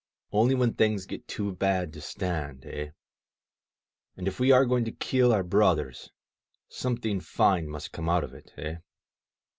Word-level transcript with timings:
Only 0.31 0.55
when 0.55 0.73
things 0.73 1.05
get 1.05 1.27
too 1.27 1.53
bad 1.53 1.93
to 1.93 2.01
stand, 2.01 2.65
eh? 2.65 2.89
And, 4.17 4.27
if 4.27 4.39
we 4.39 4.51
are 4.51 4.65
going 4.65 4.83
to 4.85 4.91
kill 4.91 5.31
our 5.31 5.43
brothers, 5.43 6.09
something 6.67 7.19
fine 7.19 7.67
must 7.69 7.91
come 7.91 8.09
out 8.09 8.23
of 8.23 8.33
it, 8.33 8.51
eh? 8.57 8.77